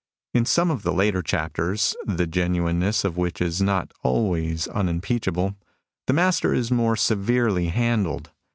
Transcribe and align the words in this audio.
In 0.33 0.45
some 0.47 0.71
of 0.71 0.81
the 0.81 0.91
later 0.95 1.21
chapters 1.21 1.95
(the 2.07 2.25
genuineness 2.25 3.03
of 3.05 3.17
which 3.17 3.39
is 3.39 3.61
not 3.61 3.91
always 4.01 4.67
unimpeachable) 4.69 5.55
the 6.07 6.13
Master 6.13 6.55
is 6.55 6.71
more 6.71 6.95
severely 6.95 7.67
handled. 7.67 8.31